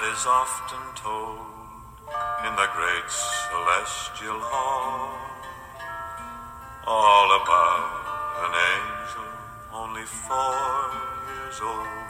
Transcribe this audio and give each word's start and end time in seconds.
that 0.00 0.16
is 0.16 0.24
often 0.24 0.80
told 0.96 1.44
in 2.46 2.52
the 2.56 2.68
great 2.72 3.08
celestial 3.10 4.40
hall. 4.40 5.12
All 6.86 7.28
about 7.36 7.84
an 8.48 8.52
angel 8.72 9.28
only 9.76 10.06
four 10.08 10.56
years 11.28 11.60
old. 11.60 12.00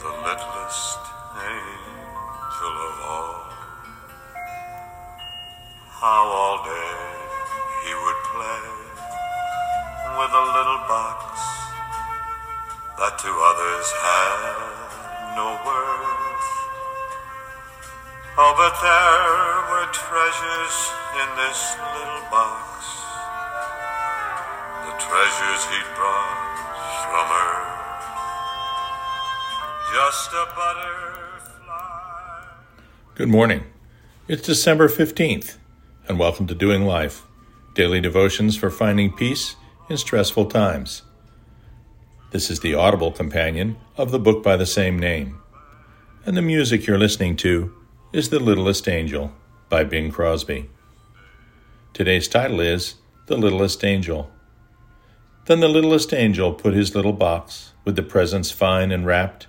The 0.00 0.12
littlest 0.24 1.02
angel 1.36 2.74
of 2.88 2.96
all. 3.04 3.44
How 6.00 6.22
all 6.32 6.64
day 6.64 6.96
he 7.84 7.92
would 7.92 8.20
play 8.32 8.64
with 10.16 10.32
a 10.32 10.44
little 10.56 10.80
box 10.88 11.20
that 12.96 13.18
to 13.20 13.28
others 13.28 13.88
had 14.00 14.69
no 15.36 15.54
worth. 15.64 16.50
Oh, 18.36 18.54
but 18.58 18.74
there 18.82 19.62
were 19.70 19.86
treasures 19.92 20.76
in 21.22 21.28
this 21.38 21.60
little 21.94 22.24
box, 22.30 22.66
the 24.86 24.94
treasures 24.98 25.62
he'd 25.70 25.90
brought 25.94 26.58
from 27.06 27.26
Earth. 27.30 28.06
Just 29.94 30.32
a 30.32 30.46
butterfly. 30.56 32.42
Good 33.14 33.28
morning. 33.28 33.64
It's 34.26 34.42
December 34.42 34.88
15th, 34.88 35.58
and 36.08 36.18
welcome 36.18 36.46
to 36.48 36.54
Doing 36.54 36.86
Life, 36.86 37.22
daily 37.74 38.00
devotions 38.00 38.56
for 38.56 38.70
finding 38.70 39.12
peace 39.12 39.54
in 39.88 39.96
stressful 39.96 40.46
times. 40.46 41.02
This 42.30 42.48
is 42.48 42.60
the 42.60 42.74
audible 42.74 43.10
companion 43.10 43.76
of 43.96 44.12
the 44.12 44.18
book 44.20 44.40
by 44.40 44.56
the 44.56 44.64
same 44.64 44.96
name. 44.96 45.40
And 46.24 46.36
the 46.36 46.42
music 46.42 46.86
you're 46.86 46.96
listening 46.96 47.34
to 47.38 47.74
is 48.12 48.28
The 48.28 48.38
Littlest 48.38 48.86
Angel 48.86 49.32
by 49.68 49.82
Bing 49.82 50.12
Crosby. 50.12 50.70
Today's 51.92 52.28
title 52.28 52.60
is 52.60 52.94
The 53.26 53.36
Littlest 53.36 53.82
Angel. 53.82 54.30
Then 55.46 55.58
the 55.58 55.66
littlest 55.66 56.14
angel 56.14 56.52
put 56.52 56.72
his 56.72 56.94
little 56.94 57.12
box 57.12 57.72
with 57.84 57.96
the 57.96 58.02
presents 58.04 58.52
fine 58.52 58.92
and 58.92 59.04
wrapped, 59.04 59.48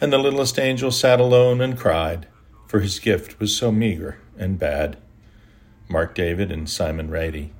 and 0.00 0.12
the 0.12 0.18
littlest 0.18 0.58
angel 0.58 0.90
sat 0.90 1.20
alone 1.20 1.60
and 1.60 1.78
cried, 1.78 2.26
for 2.66 2.80
his 2.80 2.98
gift 2.98 3.38
was 3.38 3.56
so 3.56 3.70
meager 3.70 4.18
and 4.36 4.58
bad. 4.58 4.96
Mack 5.88 6.16
David 6.16 6.50
and 6.50 6.68
Simon 6.68 7.08
Rady. 7.08 7.52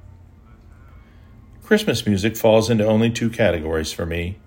Christmas 1.63 2.05
music 2.05 2.37
falls 2.37 2.69
into 2.69 2.85
only 2.85 3.11
two 3.11 3.31
categories 3.31 3.93
for 3.93 4.05
me 4.05 4.41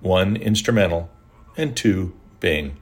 one, 0.00 0.36
instrumental, 0.36 1.10
and 1.56 1.76
two, 1.76 2.14
Bing. 2.40 2.76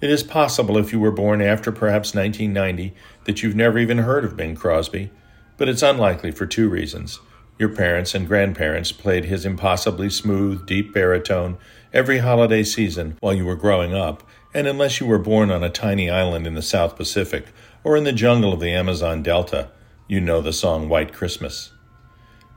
It 0.00 0.10
is 0.10 0.22
possible 0.22 0.78
if 0.78 0.92
you 0.92 0.98
were 0.98 1.10
born 1.10 1.42
after 1.42 1.70
perhaps 1.70 2.14
1990 2.14 2.94
that 3.24 3.42
you've 3.42 3.54
never 3.54 3.78
even 3.78 3.98
heard 3.98 4.24
of 4.24 4.36
Bing 4.36 4.56
Crosby, 4.56 5.10
but 5.58 5.68
it's 5.68 5.82
unlikely 5.82 6.30
for 6.30 6.46
two 6.46 6.68
reasons. 6.68 7.20
Your 7.58 7.68
parents 7.68 8.14
and 8.14 8.26
grandparents 8.26 8.92
played 8.92 9.26
his 9.26 9.44
impossibly 9.44 10.08
smooth, 10.08 10.66
deep 10.66 10.94
baritone 10.94 11.58
every 11.92 12.18
holiday 12.18 12.62
season 12.62 13.18
while 13.20 13.34
you 13.34 13.44
were 13.44 13.56
growing 13.56 13.94
up, 13.94 14.22
and 14.54 14.66
unless 14.66 14.98
you 14.98 15.06
were 15.06 15.18
born 15.18 15.50
on 15.50 15.62
a 15.62 15.68
tiny 15.68 16.08
island 16.08 16.46
in 16.46 16.54
the 16.54 16.62
South 16.62 16.96
Pacific 16.96 17.48
or 17.84 17.96
in 17.96 18.04
the 18.04 18.12
jungle 18.12 18.54
of 18.54 18.60
the 18.60 18.70
Amazon 18.70 19.22
Delta, 19.22 19.70
you 20.08 20.20
know 20.20 20.40
the 20.40 20.52
song 20.52 20.88
White 20.88 21.12
Christmas. 21.12 21.72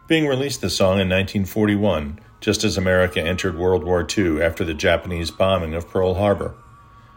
Bing 0.08 0.26
released 0.26 0.62
the 0.62 0.70
song 0.70 0.94
in 0.94 1.10
1941, 1.10 2.20
just 2.44 2.66
as 2.66 2.78
America 2.78 3.22
entered 3.22 3.58
World 3.58 3.86
War 3.86 4.06
II 4.06 4.42
after 4.42 4.66
the 4.66 4.74
Japanese 4.74 5.32
bombing 5.32 5.74
of 5.74 5.88
Pearl 5.88 6.16
Harbor. 6.16 6.54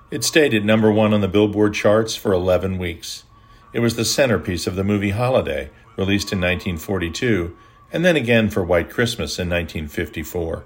It 0.09 0.23
stayed 0.23 0.55
at 0.55 0.63
number 0.63 0.93
one 0.93 1.13
on 1.13 1.21
the 1.21 1.27
Billboard 1.27 1.75
charts 1.75 2.15
for 2.15 2.33
11 2.33 2.79
weeks. 2.79 3.25
It 3.73 3.81
was 3.81 3.97
the 3.97 4.05
centerpiece 4.05 4.69
of 4.69 4.77
the 4.77 4.85
movie 4.85 5.11
Holiday, 5.11 5.70
released 5.97 6.33
in 6.33 6.39
1942, 6.39 7.57
and 7.92 8.05
then 8.05 8.15
again 8.15 8.51
for 8.51 8.63
White 8.63 8.89
Christmas 8.89 9.36
in 9.41 9.48
1954. 9.48 10.65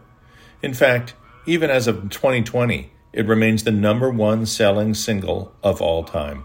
In 0.62 0.75
fact, 0.75 1.15
even 1.47 1.70
as 1.70 1.87
of 1.87 2.10
2020, 2.10 2.93
it 3.15 3.26
remains 3.26 3.65
the 3.65 3.72
number 3.72 4.10
one 4.10 4.44
selling 4.44 4.93
single 4.93 5.54
of 5.62 5.81
all 5.81 6.04
time. 6.04 6.44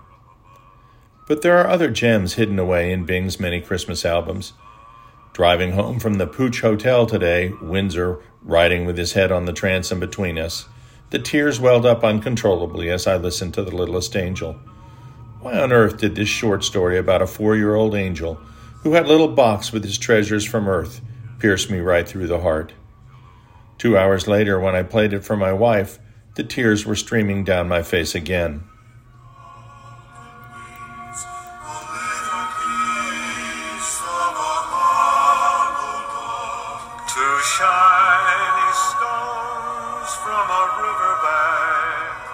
But 1.27 1.41
there 1.41 1.57
are 1.57 1.67
other 1.67 1.91
gems 1.91 2.35
hidden 2.35 2.59
away 2.59 2.93
in 2.93 3.03
Bing's 3.03 3.41
many 3.41 3.59
Christmas 3.59 4.05
albums. 4.05 4.53
Driving 5.35 5.73
home 5.73 5.99
from 5.99 6.13
the 6.13 6.27
Pooch 6.27 6.61
Hotel 6.61 7.05
today, 7.05 7.51
Windsor, 7.61 8.21
riding 8.41 8.85
with 8.85 8.97
his 8.97 9.11
head 9.11 9.33
on 9.33 9.43
the 9.43 9.51
transom 9.51 9.99
between 9.99 10.39
us, 10.39 10.69
the 11.09 11.19
tears 11.19 11.59
welled 11.59 11.85
up 11.85 12.05
uncontrollably 12.05 12.89
as 12.89 13.05
I 13.05 13.17
listened 13.17 13.53
to 13.55 13.61
The 13.61 13.75
Littlest 13.75 14.15
Angel. 14.15 14.53
Why 15.41 15.59
on 15.59 15.73
earth 15.73 15.97
did 15.97 16.15
this 16.15 16.29
short 16.29 16.63
story 16.63 16.97
about 16.97 17.21
a 17.21 17.27
four 17.27 17.57
year 17.57 17.75
old 17.75 17.95
angel 17.95 18.35
who 18.83 18.93
had 18.93 19.07
a 19.07 19.09
little 19.09 19.27
box 19.27 19.73
with 19.73 19.83
his 19.83 19.97
treasures 19.97 20.45
from 20.45 20.69
earth 20.69 21.01
pierce 21.39 21.69
me 21.69 21.79
right 21.79 22.07
through 22.07 22.27
the 22.27 22.39
heart? 22.39 22.71
Two 23.77 23.97
hours 23.97 24.29
later, 24.29 24.57
when 24.57 24.73
I 24.73 24.83
played 24.83 25.11
it 25.11 25.25
for 25.25 25.35
my 25.35 25.51
wife, 25.51 25.99
the 26.35 26.45
tears 26.45 26.85
were 26.85 26.95
streaming 26.95 27.43
down 27.43 27.67
my 27.67 27.83
face 27.83 28.15
again. 28.15 28.63
Stones 40.05 40.17
from 40.23 40.49
a 40.49 40.63
riverbank 40.81 42.25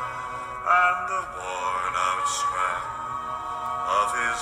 and 0.68 1.10
the 1.10 1.22
worn 1.38 1.96
out 1.96 2.28
strap 2.28 2.84
of 3.88 4.08
his 4.24 4.40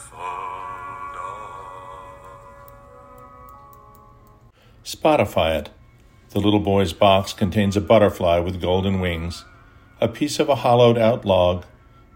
faithful 0.00 0.38
dog. 1.14 2.24
Spotify 4.84 5.50
it. 5.60 5.70
The 6.30 6.40
little 6.40 6.60
boy's 6.60 6.92
box 6.92 7.32
contains 7.32 7.76
a 7.76 7.80
butterfly 7.80 8.38
with 8.38 8.60
golden 8.60 9.00
wings, 9.00 9.44
a 10.00 10.06
piece 10.08 10.38
of 10.38 10.48
a 10.48 10.56
hollowed 10.56 10.98
out 10.98 11.24
log, 11.24 11.64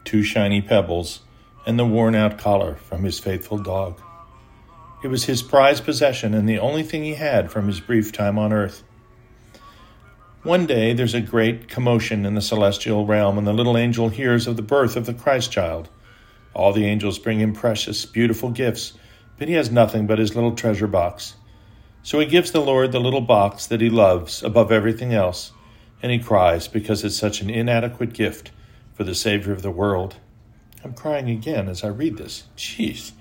two 0.04 0.22
shiny 0.22 0.62
pebbles, 0.62 1.20
and 1.66 1.78
the 1.78 1.86
worn 1.86 2.14
out 2.14 2.38
collar 2.38 2.76
from 2.76 3.02
his 3.04 3.18
faithful 3.18 3.58
dog. 3.58 4.00
It 5.04 5.10
was 5.10 5.24
his 5.24 5.42
prized 5.42 5.84
possession 5.84 6.32
and 6.32 6.48
the 6.48 6.58
only 6.58 6.82
thing 6.82 7.04
he 7.04 7.16
had 7.16 7.50
from 7.50 7.66
his 7.66 7.78
brief 7.78 8.10
time 8.10 8.38
on 8.38 8.54
earth. 8.54 8.82
One 10.42 10.64
day 10.64 10.94
there's 10.94 11.12
a 11.12 11.20
great 11.20 11.68
commotion 11.68 12.24
in 12.24 12.34
the 12.34 12.40
celestial 12.40 13.04
realm, 13.04 13.36
and 13.36 13.46
the 13.46 13.52
little 13.52 13.76
angel 13.76 14.08
hears 14.08 14.46
of 14.46 14.56
the 14.56 14.62
birth 14.62 14.96
of 14.96 15.04
the 15.04 15.12
Christ 15.12 15.52
child. 15.52 15.90
All 16.54 16.72
the 16.72 16.86
angels 16.86 17.18
bring 17.18 17.38
him 17.38 17.52
precious, 17.52 18.06
beautiful 18.06 18.48
gifts, 18.48 18.94
but 19.38 19.46
he 19.46 19.52
has 19.52 19.70
nothing 19.70 20.06
but 20.06 20.18
his 20.18 20.34
little 20.34 20.56
treasure 20.56 20.86
box. 20.86 21.34
So 22.02 22.18
he 22.18 22.24
gives 22.24 22.52
the 22.52 22.62
Lord 22.62 22.90
the 22.90 22.98
little 22.98 23.20
box 23.20 23.66
that 23.66 23.82
he 23.82 23.90
loves 23.90 24.42
above 24.42 24.72
everything 24.72 25.12
else, 25.12 25.52
and 26.02 26.12
he 26.12 26.18
cries 26.18 26.66
because 26.66 27.04
it's 27.04 27.14
such 27.14 27.42
an 27.42 27.50
inadequate 27.50 28.14
gift 28.14 28.52
for 28.94 29.04
the 29.04 29.14
Savior 29.14 29.52
of 29.52 29.60
the 29.60 29.70
world. 29.70 30.16
I'm 30.82 30.94
crying 30.94 31.28
again 31.28 31.68
as 31.68 31.84
I 31.84 31.88
read 31.88 32.16
this. 32.16 32.44
Jeez. 32.56 33.12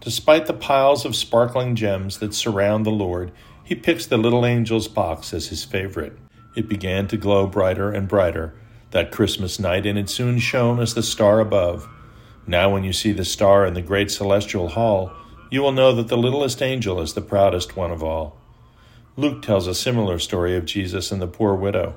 Despite 0.00 0.46
the 0.46 0.54
piles 0.54 1.04
of 1.04 1.16
sparkling 1.16 1.74
gems 1.74 2.18
that 2.18 2.34
surround 2.34 2.86
the 2.86 2.90
Lord, 2.90 3.32
he 3.64 3.74
picks 3.74 4.06
the 4.06 4.16
little 4.16 4.44
angel's 4.44 4.88
box 4.88 5.34
as 5.34 5.48
his 5.48 5.64
favorite. 5.64 6.16
It 6.54 6.68
began 6.68 7.08
to 7.08 7.16
glow 7.16 7.46
brighter 7.46 7.90
and 7.90 8.06
brighter 8.06 8.54
that 8.92 9.10
Christmas 9.10 9.58
night, 9.58 9.84
and 9.84 9.98
it 9.98 10.08
soon 10.08 10.38
shone 10.38 10.80
as 10.80 10.94
the 10.94 11.02
star 11.02 11.40
above. 11.40 11.88
Now, 12.46 12.70
when 12.70 12.84
you 12.84 12.92
see 12.92 13.12
the 13.12 13.24
star 13.24 13.66
in 13.66 13.74
the 13.74 13.82
great 13.82 14.10
celestial 14.10 14.68
hall, 14.68 15.12
you 15.50 15.60
will 15.60 15.72
know 15.72 15.92
that 15.92 16.08
the 16.08 16.16
littlest 16.16 16.62
angel 16.62 17.00
is 17.00 17.14
the 17.14 17.20
proudest 17.20 17.76
one 17.76 17.90
of 17.90 18.02
all. 18.02 18.36
Luke 19.16 19.42
tells 19.42 19.66
a 19.66 19.74
similar 19.74 20.18
story 20.18 20.56
of 20.56 20.64
Jesus 20.64 21.10
and 21.10 21.20
the 21.20 21.26
poor 21.26 21.54
widow. 21.54 21.94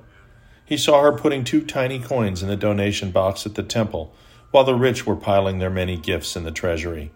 He 0.65 0.77
saw 0.77 1.01
her 1.01 1.11
putting 1.11 1.43
two 1.43 1.61
tiny 1.61 1.99
coins 1.99 2.41
in 2.41 2.49
the 2.49 2.55
donation 2.55 3.11
box 3.11 3.45
at 3.45 3.55
the 3.55 3.63
temple, 3.63 4.13
while 4.51 4.63
the 4.63 4.75
rich 4.75 5.05
were 5.05 5.15
piling 5.15 5.59
their 5.59 5.69
many 5.69 5.97
gifts 5.97 6.35
in 6.35 6.43
the 6.43 6.51
treasury. 6.51 7.11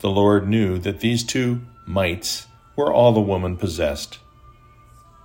The 0.00 0.10
Lord 0.10 0.46
knew 0.46 0.78
that 0.78 1.00
these 1.00 1.24
two 1.24 1.62
mites 1.86 2.46
were 2.76 2.92
all 2.92 3.12
the 3.12 3.20
woman 3.20 3.56
possessed. 3.56 4.18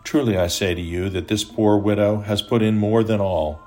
Truly 0.03 0.37
I 0.37 0.47
say 0.47 0.73
to 0.73 0.81
you 0.81 1.09
that 1.09 1.27
this 1.27 1.43
poor 1.43 1.77
widow 1.77 2.21
has 2.21 2.41
put 2.41 2.61
in 2.61 2.77
more 2.77 3.03
than 3.03 3.19
all. 3.19 3.61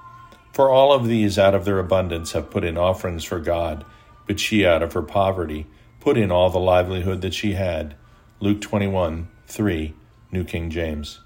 For 0.53 0.71
all 0.71 0.93
of 0.93 1.07
these 1.07 1.39
out 1.39 1.55
of 1.55 1.65
their 1.65 1.79
abundance 1.79 2.33
have 2.33 2.51
put 2.51 2.65
in 2.65 2.79
offerings 2.79 3.25
for 3.25 3.39
God, 3.39 3.85
but 4.27 4.41
she 4.41 4.65
out 4.65 4.83
of 4.83 4.95
her 4.95 5.03
poverty 5.03 5.67
put 6.01 6.17
in 6.17 6.31
all 6.31 6.51
the 6.51 6.59
livelihood 6.59 7.21
that 7.23 7.35
she 7.35 7.53
had. 7.53 7.97
Luke 8.41 8.61
21 8.61 9.29
3, 9.47 9.95
New 10.33 10.45
King 10.45 10.71
James. 10.71 11.21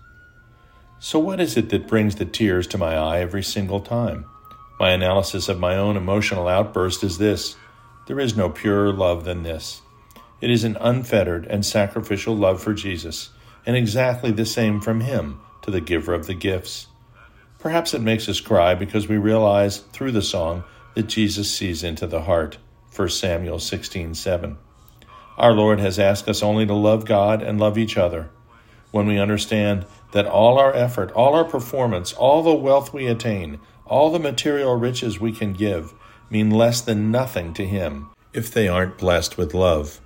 So, 0.99 1.19
what 1.19 1.41
is 1.41 1.57
it 1.57 1.69
that 1.71 1.87
brings 1.87 2.17
the 2.17 2.25
tears 2.25 2.67
to 2.69 2.79
my 2.79 2.97
eye 2.97 3.21
every 3.21 3.43
single 3.43 3.81
time? 3.81 4.25
My 4.81 4.91
analysis 4.91 5.49
of 5.49 5.59
my 5.59 5.77
own 5.77 5.97
emotional 5.97 6.49
outburst 6.49 7.05
is 7.05 7.19
this 7.19 7.57
there 8.09 8.19
is 8.19 8.35
no 8.35 8.49
purer 8.49 8.91
love 8.91 9.25
than 9.27 9.43
this. 9.43 9.83
It 10.41 10.49
is 10.49 10.65
an 10.65 10.79
unfettered 10.81 11.45
and 11.45 11.65
sacrificial 11.65 12.35
love 12.35 12.63
for 12.63 12.73
Jesus, 12.73 13.29
and 13.67 13.77
exactly 13.77 14.31
the 14.31 14.47
same 14.47 14.81
from 14.81 15.03
Him 15.03 15.41
to 15.61 15.71
the 15.71 15.83
giver 15.83 16.15
of 16.15 16.27
the 16.27 16.33
gifts. 16.33 16.87
Perhaps 17.59 17.93
it 17.93 18.01
makes 18.01 18.27
us 18.27 18.41
cry 18.41 18.75
because 18.75 19.09
we 19.09 19.19
realize 19.19 19.81
through 19.93 20.13
the 20.13 20.23
song 20.23 20.65
that 20.95 21.07
Jesus 21.09 21.55
sees 21.55 21.85
into 21.85 22.07
the 22.07 22.23
heart. 22.23 22.57
1 22.97 23.11
Samuel 23.11 23.59
16:7. 23.59 24.57
Our 25.37 25.53
Lord 25.53 25.79
has 25.79 25.99
asked 25.99 26.31
us 26.31 26.43
only 26.43 26.65
to 26.65 26.75
love 26.75 27.05
God 27.05 27.43
and 27.43 27.61
love 27.61 27.77
each 27.77 27.99
other. 27.99 28.31
When 28.91 29.07
we 29.07 29.19
understand 29.19 29.85
that 30.13 30.25
all 30.25 30.59
our 30.59 30.75
effort, 30.75 31.13
all 31.13 31.35
our 31.35 31.45
performance, 31.45 32.15
all 32.15 32.43
the 32.43 32.55
wealth 32.55 32.95
we 32.95 33.07
attain, 33.07 33.61
all 33.85 34.11
the 34.11 34.19
material 34.19 34.77
riches 34.77 35.21
we 35.21 35.31
can 35.31 35.53
give 35.53 35.93
mean 36.31 36.51
less 36.51 36.81
than 36.81 37.11
nothing 37.11 37.55
to 37.55 37.67
Him 37.67 38.11
if 38.33 38.51
they 38.51 38.69
aren't 38.69 38.99
blessed 38.99 39.37
with 39.37 39.55
love. 39.55 40.01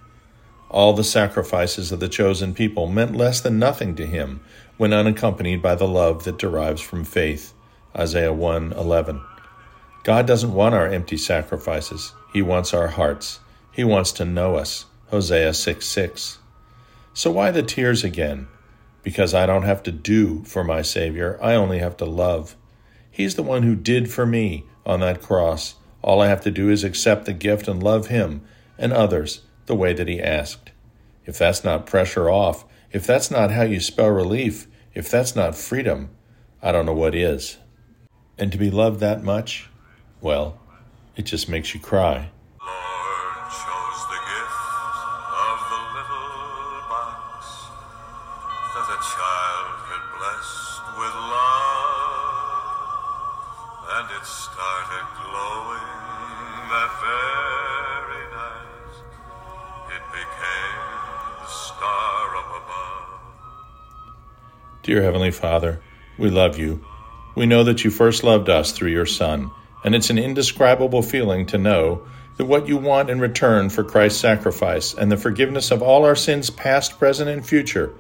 All 0.71 0.93
the 0.93 1.05
sacrifices 1.05 1.93
of 1.93 2.01
the 2.01 2.09
chosen 2.09 2.55
people 2.55 2.87
meant 2.87 3.15
less 3.17 3.41
than 3.41 3.59
nothing 3.59 3.95
to 3.97 4.07
Him 4.07 4.41
when 4.77 4.93
unaccompanied 4.93 5.61
by 5.61 5.75
the 5.75 5.87
love 5.87 6.25
that 6.25 6.39
derives 6.39 6.81
from 6.81 7.05
faith. 7.05 7.53
Isaiah 7.97 8.33
1:11. 8.33 9.21
God 10.05 10.27
doesn't 10.27 10.55
want 10.55 10.75
our 10.75 10.89
empty 10.89 11.17
sacrifices. 11.17 12.13
He 12.33 12.43
wants 12.43 12.73
our 12.73 12.89
hearts. 12.89 13.41
He 13.71 13.85
wants 13.85 14.13
to 14.13 14.25
know 14.25 14.57
us. 14.57 14.87
Hosea 15.11 15.53
6 15.53 15.87
6. 15.87 16.39
So 17.15 17.31
why 17.31 17.51
the 17.51 17.63
tears 17.63 18.03
again? 18.03 18.49
Because 19.03 19.35
I 19.35 19.45
don't 19.45 19.65
have 19.65 19.83
to 19.83 19.93
do 19.93 20.43
for 20.45 20.65
my 20.65 20.81
Savior, 20.81 21.39
I 21.43 21.55
only 21.55 21.79
have 21.81 21.97
to 21.99 22.07
love. 22.07 22.57
He's 23.11 23.35
the 23.35 23.43
one 23.43 23.63
who 23.63 23.77
did 23.77 24.11
for 24.11 24.25
me 24.25 24.65
on 24.87 25.01
that 25.01 25.21
cross. 25.21 25.75
All 26.03 26.21
I 26.21 26.29
have 26.29 26.41
to 26.43 26.51
do 26.51 26.69
is 26.69 26.85
accept 26.85 27.25
the 27.25 27.33
gift 27.33 27.69
and 27.69 27.83
love 27.83 28.09
Him 28.09 28.43
and 28.77 28.93
others 28.93 29.43
the 29.67 29.75
way 29.75 29.93
that 29.93 30.09
He 30.09 30.21
asked. 30.21 30.73
If 31.25 31.39
that's 31.39 31.65
not 31.65 31.87
pressure 31.87 32.29
off, 32.29 32.65
if 32.91 33.07
that's 33.07 33.31
not 33.31 33.53
how 33.53 33.63
you 33.63 33.81
spell 33.81 34.11
relief, 34.11 34.67
if 34.95 35.11
that's 35.11 35.35
not 35.37 35.55
freedom, 35.55 36.11
I 36.63 36.73
don't 36.73 36.87
know 36.87 36.93
what 36.93 37.15
is. 37.15 37.59
And 38.37 38.51
to 38.53 38.59
be 38.59 38.71
loved 38.71 39.01
that 39.01 39.23
much, 39.23 39.71
well, 40.21 40.59
it 41.17 41.23
just 41.23 41.49
makes 41.49 41.75
you 41.75 41.81
cry. 41.81 42.31
Dear 64.83 65.03
Heavenly 65.05 65.31
Father, 65.31 65.81
we 66.19 66.29
love 66.29 66.59
you. 66.59 66.85
We 67.37 67.47
know 67.47 67.63
that 67.63 67.85
you 67.85 67.91
first 67.91 68.25
loved 68.25 68.49
us 68.49 68.73
through 68.73 68.91
your 68.91 69.07
Son, 69.07 69.53
and 69.85 69.95
it's 69.95 70.11
an 70.11 70.19
indescribable 70.19 71.03
feeling 71.03 71.47
to 71.47 71.59
know 71.59 72.05
that 72.37 72.47
what 72.47 72.67
you 72.67 72.77
want 72.79 73.09
in 73.09 73.21
return 73.21 73.69
for 73.69 73.85
Christ's 73.85 74.21
sacrifice 74.21 74.93
and 74.93 75.13
the 75.13 75.17
forgiveness 75.17 75.71
of 75.71 75.83
all 75.83 76.05
our 76.05 76.17
sins, 76.17 76.51
past, 76.51 76.99
present, 76.99 77.31
and 77.31 77.47
future, 77.47 77.95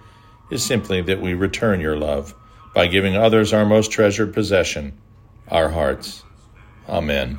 is 0.50 0.64
simply 0.64 1.00
that 1.02 1.20
we 1.20 1.34
return 1.34 1.80
your 1.80 1.96
love 1.96 2.34
by 2.74 2.88
giving 2.88 3.16
others 3.16 3.52
our 3.52 3.64
most 3.64 3.92
treasured 3.92 4.34
possession, 4.34 4.98
our 5.46 5.68
hearts. 5.68 6.24
Amen. 6.88 7.38